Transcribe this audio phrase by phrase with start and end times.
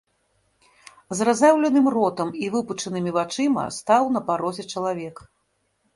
[1.17, 5.15] З разяўленым ротам і выпучанымі вачыма стаў на парозе чалавек.